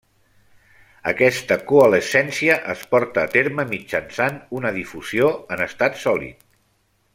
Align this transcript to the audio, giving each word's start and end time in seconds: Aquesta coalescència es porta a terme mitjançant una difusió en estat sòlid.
Aquesta 1.11 1.57
coalescència 1.71 2.55
es 2.75 2.81
porta 2.95 3.27
a 3.27 3.31
terme 3.35 3.67
mitjançant 3.75 4.41
una 4.61 4.75
difusió 4.81 5.31
en 5.57 5.63
estat 5.71 6.05
sòlid. 6.07 6.45